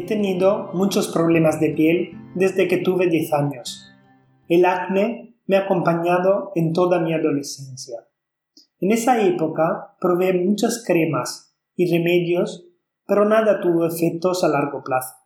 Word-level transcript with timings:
He 0.00 0.06
tenido 0.06 0.70
muchos 0.72 1.08
problemas 1.08 1.60
de 1.60 1.74
piel 1.74 2.18
desde 2.34 2.68
que 2.68 2.78
tuve 2.78 3.08
10 3.08 3.34
años. 3.34 3.92
El 4.48 4.64
acné 4.64 5.36
me 5.46 5.58
ha 5.58 5.64
acompañado 5.64 6.52
en 6.54 6.72
toda 6.72 7.00
mi 7.00 7.12
adolescencia. 7.12 8.08
En 8.78 8.92
esa 8.92 9.20
época 9.20 9.98
probé 10.00 10.32
muchas 10.32 10.82
cremas 10.86 11.54
y 11.76 11.92
remedios, 11.92 12.66
pero 13.06 13.26
nada 13.26 13.60
tuvo 13.60 13.84
efectos 13.84 14.42
a 14.42 14.48
largo 14.48 14.82
plazo. 14.82 15.16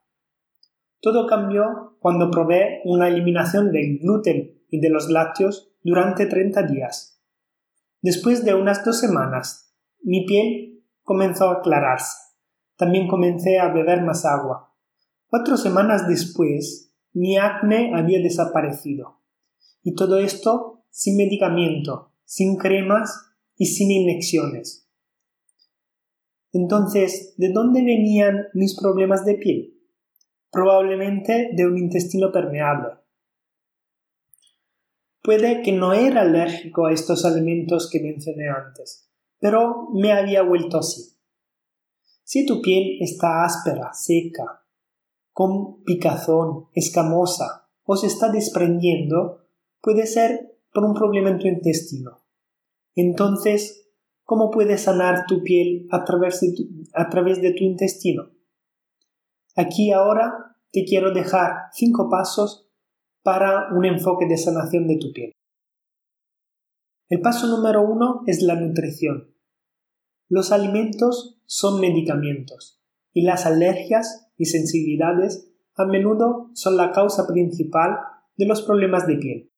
Todo 1.00 1.28
cambió 1.28 1.96
cuando 2.00 2.32
probé 2.32 2.80
una 2.84 3.06
eliminación 3.06 3.70
del 3.70 4.00
gluten 4.00 4.60
y 4.70 4.80
de 4.80 4.90
los 4.90 5.08
lácteos 5.08 5.70
durante 5.84 6.26
30 6.26 6.64
días. 6.64 7.22
Después 8.02 8.44
de 8.44 8.54
unas 8.54 8.84
dos 8.84 8.98
semanas, 8.98 9.72
mi 10.02 10.26
piel 10.26 10.82
comenzó 11.04 11.50
a 11.50 11.52
aclararse 11.58 12.24
también 12.76 13.08
comencé 13.08 13.58
a 13.58 13.72
beber 13.72 14.02
más 14.02 14.24
agua. 14.24 14.74
Cuatro 15.26 15.56
semanas 15.56 16.08
después, 16.08 16.92
mi 17.12 17.36
acné 17.36 17.92
había 17.94 18.20
desaparecido. 18.20 19.20
Y 19.82 19.94
todo 19.94 20.18
esto 20.18 20.84
sin 20.90 21.16
medicamento, 21.16 22.12
sin 22.24 22.56
cremas 22.56 23.32
y 23.56 23.66
sin 23.66 23.90
inyecciones. 23.90 24.88
Entonces, 26.52 27.34
¿de 27.36 27.50
dónde 27.52 27.82
venían 27.82 28.46
mis 28.54 28.78
problemas 28.78 29.24
de 29.24 29.34
piel? 29.34 29.74
Probablemente 30.52 31.50
de 31.52 31.66
un 31.66 31.78
intestino 31.78 32.30
permeable. 32.30 32.90
Puede 35.20 35.62
que 35.62 35.72
no 35.72 35.94
era 35.94 36.20
alérgico 36.20 36.86
a 36.86 36.92
estos 36.92 37.24
alimentos 37.24 37.90
que 37.90 38.00
mencioné 38.00 38.48
antes, 38.48 39.10
pero 39.40 39.88
me 39.94 40.12
había 40.12 40.42
vuelto 40.42 40.78
así. 40.78 41.16
Si 42.24 42.46
tu 42.46 42.62
piel 42.62 42.98
está 43.00 43.44
áspera, 43.44 43.92
seca, 43.92 44.64
con 45.32 45.82
picazón, 45.84 46.68
escamosa 46.72 47.68
o 47.84 47.96
se 47.96 48.06
está 48.06 48.30
desprendiendo, 48.30 49.46
puede 49.82 50.06
ser 50.06 50.58
por 50.72 50.84
un 50.84 50.94
problema 50.94 51.28
en 51.28 51.38
tu 51.38 51.46
intestino. 51.46 52.24
Entonces, 52.94 53.90
¿cómo 54.22 54.50
puedes 54.50 54.82
sanar 54.82 55.26
tu 55.26 55.42
piel 55.42 55.86
a 55.90 56.04
través 56.04 56.40
de 56.40 56.54
tu, 56.54 56.62
a 56.94 57.10
través 57.10 57.42
de 57.42 57.52
tu 57.52 57.64
intestino? 57.64 58.30
Aquí 59.54 59.92
ahora 59.92 60.56
te 60.72 60.84
quiero 60.84 61.12
dejar 61.12 61.68
cinco 61.72 62.08
pasos 62.08 62.70
para 63.22 63.68
un 63.74 63.84
enfoque 63.84 64.26
de 64.26 64.38
sanación 64.38 64.88
de 64.88 64.96
tu 64.96 65.12
piel. 65.12 65.32
El 67.08 67.20
paso 67.20 67.46
número 67.46 67.82
uno 67.82 68.22
es 68.26 68.42
la 68.42 68.54
nutrición. 68.54 69.33
Los 70.28 70.52
alimentos 70.52 71.40
son 71.46 71.80
medicamentos 71.80 72.80
y 73.12 73.22
las 73.22 73.46
alergias 73.46 74.32
y 74.36 74.46
sensibilidades 74.46 75.50
a 75.76 75.84
menudo 75.86 76.50
son 76.54 76.76
la 76.76 76.92
causa 76.92 77.26
principal 77.26 77.98
de 78.36 78.46
los 78.46 78.62
problemas 78.62 79.06
de 79.06 79.16
piel. 79.16 79.50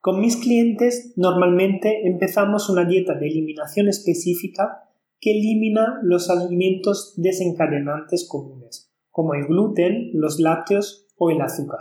Con 0.00 0.20
mis 0.20 0.36
clientes 0.36 1.12
normalmente 1.16 2.06
empezamos 2.06 2.70
una 2.70 2.84
dieta 2.84 3.14
de 3.14 3.26
eliminación 3.26 3.88
específica 3.88 4.84
que 5.20 5.32
elimina 5.32 5.98
los 6.02 6.30
alimentos 6.30 7.14
desencadenantes 7.16 8.28
comunes, 8.28 8.92
como 9.10 9.34
el 9.34 9.46
gluten, 9.46 10.10
los 10.12 10.38
lácteos 10.38 11.08
o 11.16 11.30
el 11.30 11.40
azúcar. 11.40 11.80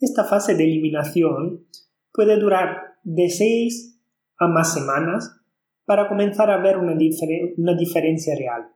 Esta 0.00 0.24
fase 0.24 0.54
de 0.54 0.64
eliminación 0.64 1.66
puede 2.12 2.38
durar 2.38 2.94
de 3.02 3.28
6 3.28 3.93
a 4.38 4.48
más 4.48 4.74
semanas 4.74 5.40
para 5.84 6.08
comenzar 6.08 6.50
a 6.50 6.58
ver 6.58 6.78
una, 6.78 6.94
diferencia 6.94 8.34
real, 8.36 8.68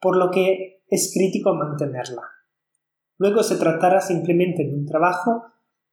por 0.00 0.16
lo 0.16 0.30
que 0.30 0.82
es 0.88 1.12
crítico 1.14 1.54
mantenerla. 1.54 2.22
Luego 3.16 3.42
se 3.42 3.56
tratará 3.56 4.00
simplemente 4.00 4.64
de 4.64 4.74
un 4.74 4.86
trabajo 4.86 5.44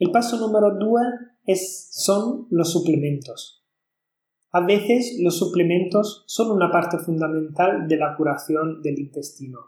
El 0.00 0.10
paso 0.10 0.44
número 0.44 0.76
2 0.76 1.00
es, 1.46 1.90
son 1.92 2.48
los 2.50 2.72
suplementos. 2.72 3.64
A 4.50 4.66
veces 4.66 5.18
los 5.20 5.38
suplementos 5.38 6.24
son 6.26 6.50
una 6.50 6.72
parte 6.72 6.98
fundamental 6.98 7.86
de 7.86 7.96
la 7.96 8.16
curación 8.16 8.82
del 8.82 8.98
intestino. 8.98 9.60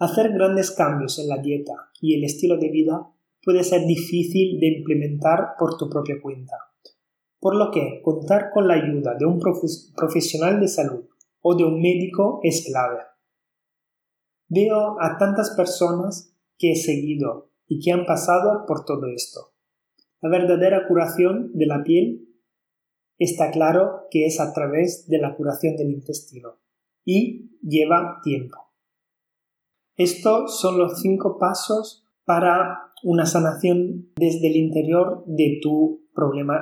Hacer 0.00 0.32
grandes 0.32 0.72
cambios 0.72 1.20
en 1.20 1.28
la 1.28 1.38
dieta 1.38 1.92
y 2.00 2.16
el 2.16 2.24
estilo 2.24 2.58
de 2.58 2.68
vida 2.68 3.12
puede 3.44 3.62
ser 3.62 3.86
difícil 3.86 4.58
de 4.58 4.78
implementar 4.78 5.50
por 5.56 5.78
tu 5.78 5.88
propia 5.88 6.20
cuenta 6.20 6.56
por 7.40 7.56
lo 7.56 7.70
que 7.70 8.00
contar 8.02 8.50
con 8.52 8.68
la 8.68 8.74
ayuda 8.74 9.14
de 9.14 9.24
un 9.24 9.40
profesional 9.40 10.60
de 10.60 10.68
salud 10.68 11.06
o 11.40 11.56
de 11.56 11.64
un 11.64 11.80
médico 11.80 12.40
es 12.42 12.64
clave. 12.66 13.00
Veo 14.48 15.00
a 15.00 15.16
tantas 15.18 15.50
personas 15.56 16.34
que 16.58 16.72
he 16.72 16.76
seguido 16.76 17.50
y 17.66 17.80
que 17.80 17.92
han 17.92 18.04
pasado 18.04 18.66
por 18.66 18.84
todo 18.84 19.06
esto. 19.06 19.52
La 20.20 20.28
verdadera 20.28 20.86
curación 20.86 21.50
de 21.54 21.66
la 21.66 21.82
piel 21.82 22.28
está 23.18 23.50
claro 23.50 24.08
que 24.10 24.26
es 24.26 24.38
a 24.40 24.52
través 24.52 25.06
de 25.08 25.18
la 25.18 25.34
curación 25.34 25.76
del 25.76 25.90
intestino 25.90 26.58
y 27.04 27.58
lleva 27.62 28.20
tiempo. 28.22 28.58
Estos 29.96 30.60
son 30.60 30.78
los 30.78 31.00
cinco 31.00 31.38
pasos 31.38 32.06
para 32.24 32.92
una 33.02 33.26
sanación 33.26 34.10
desde 34.16 34.48
el 34.48 34.56
interior 34.56 35.24
de, 35.26 35.58
tu 35.62 36.08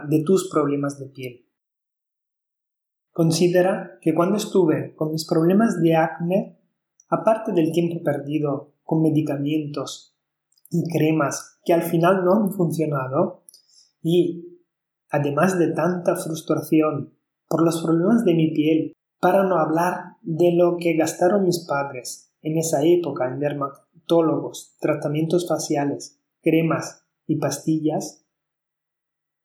de 0.08 0.22
tus 0.24 0.48
problemas 0.50 0.98
de 0.98 1.06
piel. 1.06 1.46
Considera 3.12 3.98
que 4.00 4.14
cuando 4.14 4.36
estuve 4.36 4.94
con 4.94 5.10
mis 5.10 5.26
problemas 5.26 5.82
de 5.82 5.96
acné, 5.96 6.60
aparte 7.08 7.52
del 7.52 7.72
tiempo 7.72 8.02
perdido 8.04 8.74
con 8.84 9.02
medicamentos 9.02 10.16
y 10.70 10.88
cremas 10.88 11.58
que 11.64 11.72
al 11.72 11.82
final 11.82 12.24
no 12.24 12.34
han 12.34 12.52
funcionado, 12.52 13.44
y 14.02 14.60
además 15.10 15.58
de 15.58 15.72
tanta 15.72 16.16
frustración 16.16 17.14
por 17.48 17.64
los 17.64 17.82
problemas 17.82 18.24
de 18.24 18.34
mi 18.34 18.52
piel, 18.52 18.92
para 19.20 19.42
no 19.42 19.58
hablar 19.58 20.16
de 20.22 20.52
lo 20.52 20.76
que 20.78 20.94
gastaron 20.94 21.44
mis 21.44 21.66
padres 21.66 22.32
en 22.42 22.56
esa 22.56 22.84
época 22.84 23.28
en 23.28 23.40
dermatólogos, 23.40 24.76
tratamientos 24.80 25.48
faciales, 25.48 26.20
cremas 26.40 27.04
y 27.26 27.36
pastillas, 27.36 28.27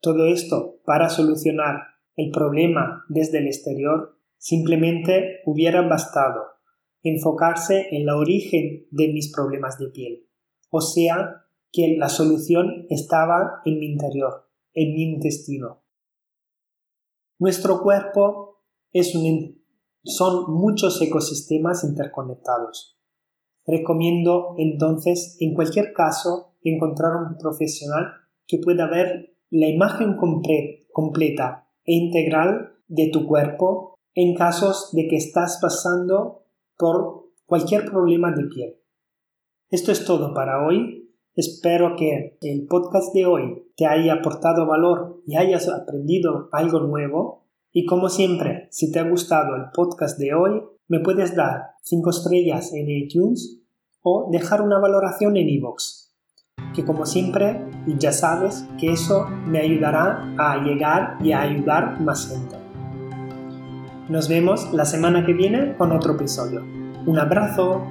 todo 0.04 0.28
esto 0.28 0.82
para 0.86 1.10
solucionar 1.10 1.78
el 2.18 2.30
problema 2.30 3.06
desde 3.08 3.40
el 3.40 3.48
exterior, 3.48 4.20
simplemente 4.38 5.40
hubiera 5.46 5.82
bastado 5.82 6.42
enfocarse 7.04 7.88
en 7.90 8.02
el 8.04 8.10
origen 8.10 8.86
de 8.92 9.14
mis 9.14 9.32
problemas 9.34 9.80
de 9.80 9.88
piel, 9.88 10.28
o 10.70 10.82
sea, 10.82 11.46
que 11.72 11.96
la 11.98 12.10
solución 12.10 12.86
estaba 12.90 13.62
en 13.64 13.80
mi 13.80 13.86
interior, 13.94 14.50
en 14.74 14.94
mi 14.94 15.04
intestino. 15.04 15.84
Nuestro 17.40 17.82
cuerpo 17.82 18.62
es 18.92 19.16
un, 19.16 19.64
son 20.04 20.54
muchos 20.54 21.02
ecosistemas 21.02 21.86
interconectados. 21.86 23.00
Recomiendo 23.66 24.56
entonces, 24.58 25.38
en 25.40 25.54
cualquier 25.54 25.94
caso, 25.94 26.56
encontrar 26.62 27.16
un 27.16 27.38
profesional 27.38 28.12
que 28.46 28.60
pueda 28.60 28.90
ver 28.90 29.33
la 29.54 29.68
imagen 29.68 30.18
completa 30.18 31.68
e 31.86 31.94
integral 31.94 32.74
de 32.88 33.12
tu 33.14 33.28
cuerpo 33.28 34.00
en 34.16 34.34
casos 34.34 34.90
de 34.94 35.08
que 35.08 35.16
estás 35.16 35.60
pasando 35.62 36.48
por 36.76 37.30
cualquier 37.46 37.86
problema 37.86 38.32
de 38.32 38.46
piel. 38.46 38.76
Esto 39.70 39.92
es 39.92 40.06
todo 40.06 40.34
para 40.34 40.66
hoy. 40.66 41.08
Espero 41.36 41.96
que 41.96 42.36
el 42.42 42.66
podcast 42.66 43.14
de 43.14 43.28
hoy 43.28 43.72
te 43.78 43.86
haya 43.86 44.16
aportado 44.16 44.66
valor 44.66 45.22
y 45.28 45.36
hayas 45.36 45.70
aprendido 45.70 46.50
algo 46.52 46.80
nuevo. 46.80 47.46
Y 47.72 47.86
como 47.86 48.10
siempre, 48.10 48.68
si 48.72 48.92
te 48.92 48.98
ha 48.98 49.08
gustado 49.08 49.56
el 49.56 49.66
podcast 49.72 50.18
de 50.18 50.34
hoy, 50.34 50.64
me 50.88 51.00
puedes 51.00 51.36
dar 51.36 51.76
5 51.84 52.10
estrellas 52.10 52.74
en 52.74 52.90
iTunes 52.90 53.62
o 54.02 54.30
dejar 54.32 54.64
una 54.64 54.80
valoración 54.80 55.38
en 55.38 55.48
iVoox. 55.48 56.03
Que 56.74 56.84
como 56.84 57.06
siempre, 57.06 57.64
ya 57.86 58.12
sabes 58.12 58.68
que 58.80 58.92
eso 58.92 59.28
me 59.46 59.60
ayudará 59.60 60.28
a 60.38 60.58
llegar 60.58 61.18
y 61.22 61.32
a 61.32 61.42
ayudar 61.42 62.02
más 62.02 62.30
gente. 62.30 62.56
Nos 64.10 64.28
vemos 64.28 64.74
la 64.74 64.86
semana 64.86 65.26
que 65.26 65.34
viene 65.34 65.76
con 65.78 65.92
otro 65.92 66.14
episodio. 66.14 66.64
Un 67.06 67.20
abrazo. 67.20 67.86